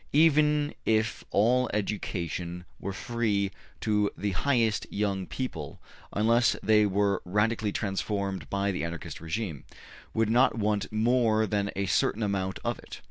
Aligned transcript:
Even 0.13 0.73
if 0.83 1.23
all 1.29 1.69
education 1.75 2.65
were 2.79 2.91
free 2.91 3.45
up 3.45 3.51
to 3.81 4.09
the 4.17 4.31
highest, 4.31 4.87
young 4.89 5.27
people, 5.27 5.79
unless 6.11 6.55
they 6.63 6.87
were 6.87 7.21
radically 7.23 7.71
transformed 7.71 8.49
by 8.49 8.71
the 8.71 8.83
Anarchist 8.83 9.21
regime, 9.21 9.63
would 10.15 10.31
not 10.31 10.57
want 10.57 10.91
more 10.91 11.45
than 11.45 11.69
a 11.75 11.85
certain 11.85 12.23
amount 12.23 12.57
of 12.65 12.79
it. 12.79 12.99